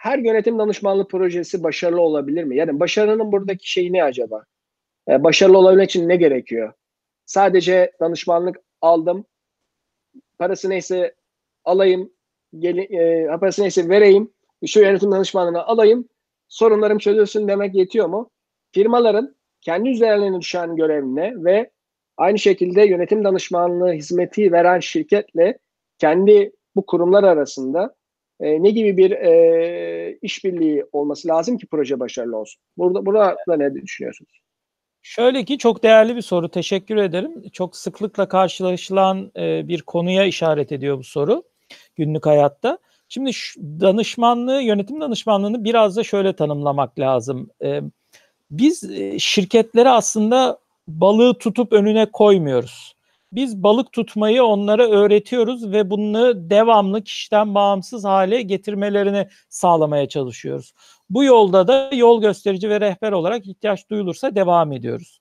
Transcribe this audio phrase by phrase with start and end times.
[0.00, 2.56] her yönetim danışmanlığı projesi başarılı olabilir mi?
[2.56, 4.44] Yani başarının buradaki şeyi ne acaba?
[5.08, 6.72] Ee, başarılı olabilmek için ne gerekiyor?
[7.26, 9.26] Sadece danışmanlık aldım,
[10.38, 11.14] parası neyse
[11.64, 12.12] alayım,
[12.58, 14.32] gel, e, parası neyse vereyim,
[14.66, 16.08] şu yönetim danışmanlığını alayım,
[16.48, 18.30] sorunlarım çözülsün demek yetiyor mu?
[18.72, 21.70] Firmaların kendi üzerlerine düşen görevine ve
[22.16, 25.58] aynı şekilde yönetim danışmanlığı hizmeti veren şirketle
[25.98, 27.99] kendi bu kurumlar arasında
[28.40, 32.62] e, ne gibi bir e, işbirliği olması lazım ki proje başarılı olsun?
[32.76, 34.40] Burada burada ne düşünüyorsunuz?
[35.02, 36.48] Şöyle ki çok değerli bir soru.
[36.48, 37.50] Teşekkür ederim.
[37.52, 41.42] Çok sıklıkla karşılaşılan e, bir konuya işaret ediyor bu soru
[41.96, 42.78] günlük hayatta.
[43.08, 47.50] Şimdi şu, danışmanlığı, yönetim danışmanlığını biraz da şöyle tanımlamak lazım.
[47.62, 47.80] E,
[48.50, 52.94] biz e, şirketlere aslında balığı tutup önüne koymuyoruz.
[53.32, 60.72] Biz balık tutmayı onlara öğretiyoruz ve bunu devamlı kişiden bağımsız hale getirmelerini sağlamaya çalışıyoruz.
[61.10, 65.20] Bu yolda da yol gösterici ve rehber olarak ihtiyaç duyulursa devam ediyoruz.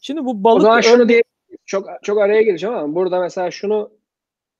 [0.00, 0.58] Şimdi bu balık...
[0.58, 1.22] O zaman şunu diye
[1.66, 3.90] çok çok araya gireceğim ama burada mesela şunu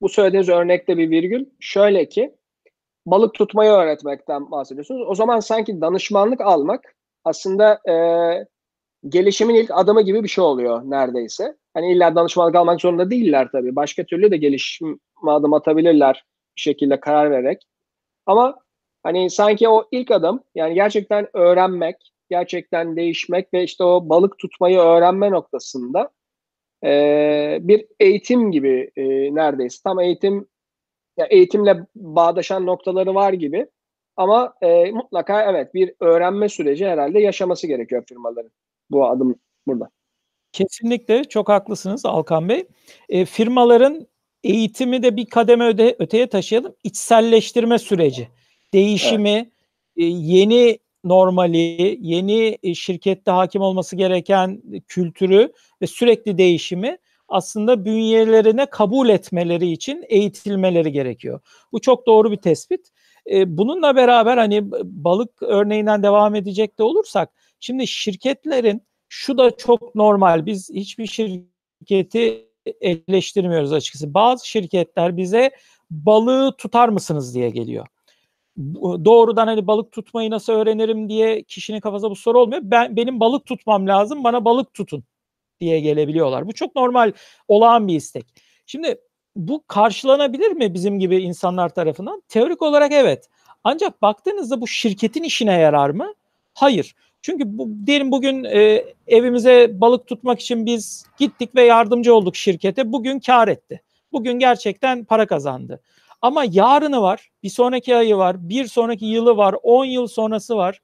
[0.01, 2.35] bu söylediğiniz örnekte bir virgül şöyle ki
[3.05, 5.07] balık tutmayı öğretmekten bahsediyorsunuz.
[5.07, 7.95] O zaman sanki danışmanlık almak aslında e,
[9.09, 11.55] gelişimin ilk adımı gibi bir şey oluyor neredeyse.
[11.73, 13.75] Hani illa danışmanlık almak zorunda değiller tabii.
[13.75, 17.67] Başka türlü de gelişim adım atabilirler bir şekilde karar vererek.
[18.25, 18.57] Ama
[19.03, 21.95] hani sanki o ilk adım yani gerçekten öğrenmek,
[22.29, 26.09] gerçekten değişmek ve işte o balık tutmayı öğrenme noktasında
[26.83, 29.03] e, bir eğitim gibi e,
[29.35, 29.77] neredeyse.
[29.83, 30.47] Tam eğitim
[31.17, 33.67] ya eğitimle bağdaşan noktaları var gibi.
[34.17, 38.51] Ama e, mutlaka evet bir öğrenme süreci herhalde yaşaması gerekiyor firmaların.
[38.89, 39.35] Bu adım
[39.67, 39.89] burada.
[40.53, 42.65] Kesinlikle çok haklısınız Alkan Bey.
[43.09, 44.07] E, firmaların
[44.43, 46.75] eğitimi de bir kademe öde, öteye taşıyalım.
[46.83, 48.27] İçselleştirme süreci,
[48.73, 49.47] değişimi, evet.
[49.97, 58.65] e, yeni normali, yeni e, şirkette hakim olması gereken kültürü ve sürekli değişimi aslında bünyelerine
[58.65, 61.39] kabul etmeleri için eğitilmeleri gerekiyor.
[61.71, 62.87] Bu çok doğru bir tespit.
[63.31, 68.81] E, bununla beraber hani balık örneğinden devam edecek de olursak, şimdi şirketlerin
[69.13, 70.45] şu da çok normal.
[70.45, 72.47] Biz hiçbir şirketi
[72.81, 74.13] eleştirmiyoruz açıkçası.
[74.13, 75.51] Bazı şirketler bize
[75.89, 77.87] balığı tutar mısınız diye geliyor.
[79.05, 82.61] Doğrudan hani balık tutmayı nasıl öğrenirim diye kişinin kafasında bu soru olmuyor.
[82.63, 84.23] Ben benim balık tutmam lazım.
[84.23, 85.03] Bana balık tutun
[85.59, 86.47] diye gelebiliyorlar.
[86.47, 87.11] Bu çok normal
[87.47, 88.25] olağan bir istek.
[88.65, 89.01] Şimdi
[89.35, 92.23] bu karşılanabilir mi bizim gibi insanlar tarafından?
[92.27, 93.29] Teorik olarak evet.
[93.63, 96.13] Ancak baktığınızda bu şirketin işine yarar mı?
[96.53, 96.95] Hayır.
[97.21, 102.91] Çünkü bu, diyelim bugün e, evimize balık tutmak için biz gittik ve yardımcı olduk şirkete.
[102.91, 103.81] Bugün kar etti.
[104.11, 105.81] Bugün gerçekten para kazandı.
[106.21, 110.81] Ama yarını var, bir sonraki ayı var, bir sonraki yılı var, 10 yıl sonrası var.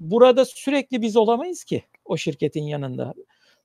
[0.00, 3.14] Burada sürekli biz olamayız ki o şirketin yanında.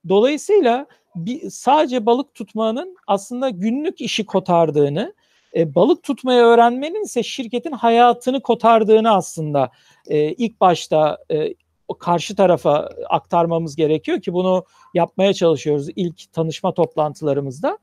[0.09, 0.85] Dolayısıyla
[1.15, 5.13] bir, sadece balık tutmanın aslında günlük işi kotardığını,
[5.55, 9.71] e, balık tutmayı öğrenmenin ise şirketin hayatını kotardığını aslında
[10.07, 11.53] e, ilk başta e,
[11.93, 17.77] karşı tarafa aktarmamız gerekiyor ki bunu yapmaya çalışıyoruz ilk tanışma toplantılarımızda.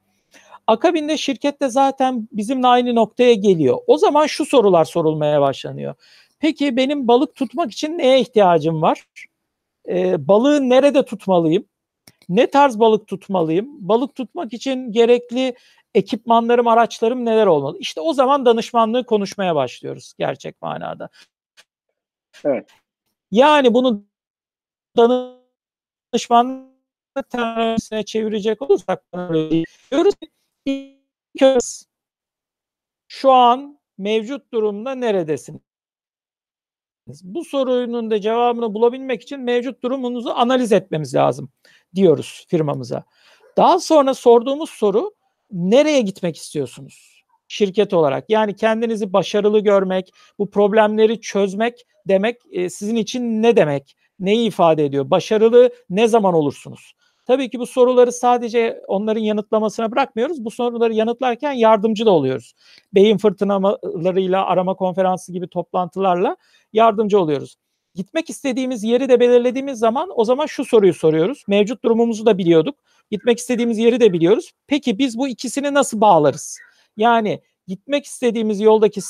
[0.66, 3.78] Akabinde şirket de zaten bizimle aynı noktaya geliyor.
[3.86, 5.94] O zaman şu sorular sorulmaya başlanıyor.
[6.38, 9.04] Peki benim balık tutmak için neye ihtiyacım var?
[9.88, 11.64] Ee, balığı nerede tutmalıyım?
[12.28, 13.88] Ne tarz balık tutmalıyım?
[13.88, 15.54] Balık tutmak için gerekli
[15.94, 17.78] ekipmanlarım, araçlarım neler olmalı?
[17.80, 21.08] İşte o zaman danışmanlığı konuşmaya başlıyoruz gerçek manada.
[22.44, 22.68] Evet.
[23.30, 24.06] Yani bunu
[24.96, 26.70] danışmanlık
[27.30, 29.04] teorisine çevirecek olursak
[30.66, 31.84] diyoruz
[33.08, 35.60] şu an mevcut durumda neredesiniz?
[37.22, 41.48] Bu sorunun da cevabını bulabilmek için mevcut durumunuzu analiz etmemiz lazım
[41.94, 43.04] diyoruz firmamıza.
[43.56, 45.14] Daha sonra sorduğumuz soru
[45.50, 47.24] nereye gitmek istiyorsunuz?
[47.48, 53.96] Şirket olarak yani kendinizi başarılı görmek, bu problemleri çözmek demek e, sizin için ne demek?
[54.18, 55.10] Neyi ifade ediyor?
[55.10, 56.94] Başarılı ne zaman olursunuz?
[57.26, 60.44] Tabii ki bu soruları sadece onların yanıtlamasına bırakmıyoruz.
[60.44, 62.54] Bu soruları yanıtlarken yardımcı da oluyoruz.
[62.94, 66.36] Beyin fırtınalarıyla, arama konferansı gibi toplantılarla
[66.72, 67.56] yardımcı oluyoruz.
[67.94, 71.44] Gitmek istediğimiz yeri de belirlediğimiz zaman o zaman şu soruyu soruyoruz.
[71.48, 72.78] Mevcut durumumuzu da biliyorduk.
[73.10, 74.52] Gitmek istediğimiz yeri de biliyoruz.
[74.66, 76.58] Peki biz bu ikisini nasıl bağlarız?
[76.96, 79.00] Yani gitmek istediğimiz yoldaki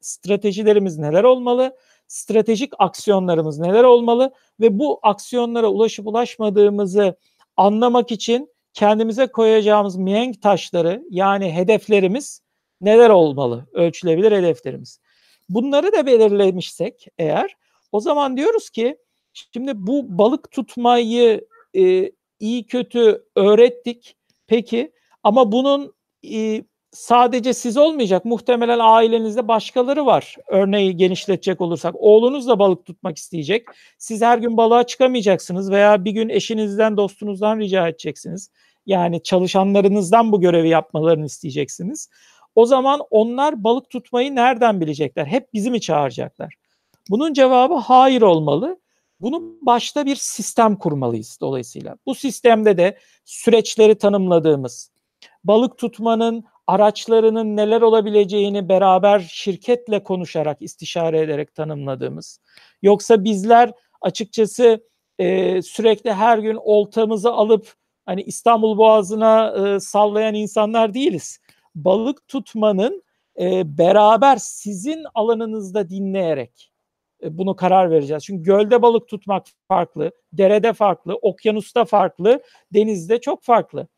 [0.00, 1.76] stratejilerimiz neler olmalı?
[2.08, 7.16] Stratejik aksiyonlarımız neler olmalı ve bu aksiyonlara ulaşıp ulaşmadığımızı
[7.56, 12.42] anlamak için kendimize koyacağımız mihenk taşları yani hedeflerimiz
[12.80, 13.66] neler olmalı?
[13.72, 15.00] Ölçülebilir hedeflerimiz.
[15.48, 17.56] Bunları da belirlemişsek eğer
[17.92, 18.98] o zaman diyoruz ki
[19.32, 24.16] şimdi bu balık tutmayı e, iyi kötü öğrettik.
[24.46, 25.94] Peki ama bunun
[26.32, 28.24] e, sadece siz olmayacak.
[28.24, 30.36] Muhtemelen ailenizde başkaları var.
[30.46, 31.94] Örneği genişletecek olursak.
[31.98, 33.66] Oğlunuz da balık tutmak isteyecek.
[33.98, 38.50] Siz her gün balığa çıkamayacaksınız veya bir gün eşinizden, dostunuzdan rica edeceksiniz.
[38.86, 42.08] Yani çalışanlarınızdan bu görevi yapmalarını isteyeceksiniz.
[42.54, 45.26] O zaman onlar balık tutmayı nereden bilecekler?
[45.26, 46.54] Hep bizi mi çağıracaklar?
[47.10, 48.80] Bunun cevabı hayır olmalı.
[49.20, 51.96] Bunun başta bir sistem kurmalıyız dolayısıyla.
[52.06, 54.90] Bu sistemde de süreçleri tanımladığımız,
[55.44, 62.40] balık tutmanın araçlarının neler olabileceğini beraber şirketle konuşarak, istişare ederek tanımladığımız.
[62.82, 64.84] Yoksa bizler açıkçası
[65.18, 67.74] e, sürekli her gün oltamızı alıp
[68.06, 71.40] hani İstanbul Boğazı'na e, sallayan insanlar değiliz.
[71.74, 73.02] Balık tutmanın
[73.40, 76.72] e, beraber sizin alanınızda dinleyerek
[77.22, 78.24] e, bunu karar vereceğiz.
[78.24, 82.42] Çünkü gölde balık tutmak farklı, derede farklı, okyanusta farklı,
[82.74, 83.88] denizde çok farklı.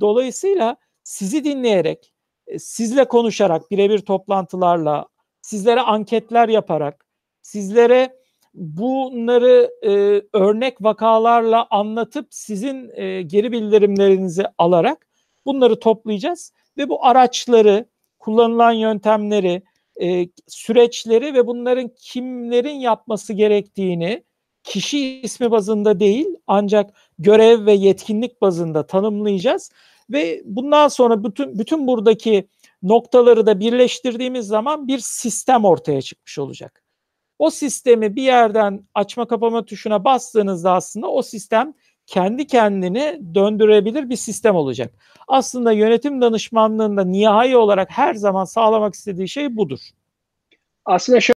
[0.00, 2.12] Dolayısıyla sizi dinleyerek,
[2.46, 5.06] e, sizle konuşarak, birebir toplantılarla,
[5.42, 7.06] sizlere anketler yaparak,
[7.42, 8.16] sizlere
[8.54, 9.90] bunları e,
[10.32, 15.06] örnek vakalarla anlatıp sizin e, geri bildirimlerinizi alarak
[15.46, 19.62] bunları toplayacağız ve bu araçları, kullanılan yöntemleri,
[20.00, 24.24] e, süreçleri ve bunların kimlerin yapması gerektiğini
[24.64, 29.70] kişi ismi bazında değil ancak görev ve yetkinlik bazında tanımlayacağız
[30.10, 32.48] ve bundan sonra bütün bütün buradaki
[32.82, 36.82] noktaları da birleştirdiğimiz zaman bir sistem ortaya çıkmış olacak.
[37.38, 41.74] O sistemi bir yerden açma kapama tuşuna bastığınızda aslında o sistem
[42.06, 44.94] kendi kendini döndürebilir bir sistem olacak.
[45.28, 49.80] Aslında yönetim danışmanlığında nihai olarak her zaman sağlamak istediği şey budur.
[50.84, 51.20] Aslında